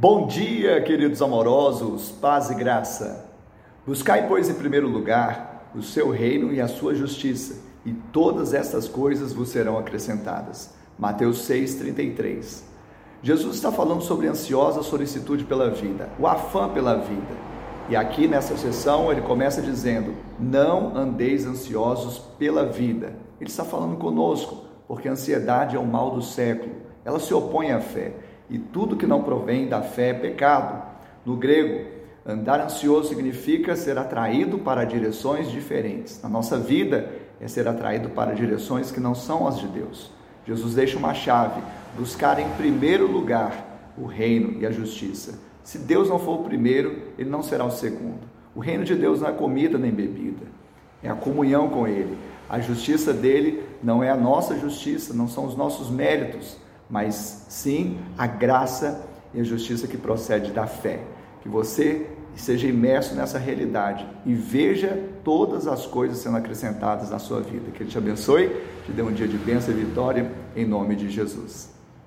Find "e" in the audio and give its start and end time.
2.48-2.54, 6.54-6.58, 7.84-7.92, 17.90-17.94, 28.50-28.58, 44.60-44.66, 59.32-59.40, 64.24-64.34, 69.72-69.76